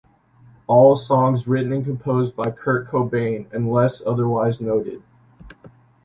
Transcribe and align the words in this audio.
All 0.65 0.95
songs 0.95 1.47
written 1.47 1.71
and 1.71 1.85
composed 1.85 2.35
by 2.35 2.49
Kurt 2.49 2.87
Cobain 2.87 3.45
unless 3.53 4.01
otherwise 4.03 4.59
noted. 4.59 5.03